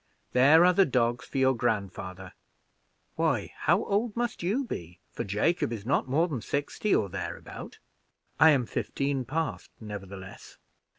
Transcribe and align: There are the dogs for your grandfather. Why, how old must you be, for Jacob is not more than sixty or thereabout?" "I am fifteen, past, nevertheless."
There 0.33 0.65
are 0.65 0.73
the 0.73 0.87
dogs 0.87 1.27
for 1.27 1.37
your 1.37 1.55
grandfather. 1.55 2.33
Why, 3.17 3.53
how 3.55 3.83
old 3.85 4.15
must 4.15 4.41
you 4.41 4.63
be, 4.63 4.97
for 5.11 5.23
Jacob 5.23 5.71
is 5.71 5.85
not 5.85 6.09
more 6.09 6.27
than 6.27 6.41
sixty 6.41 6.95
or 6.95 7.07
thereabout?" 7.07 7.77
"I 8.39 8.49
am 8.49 8.65
fifteen, 8.65 9.25
past, 9.25 9.69
nevertheless." 9.79 10.57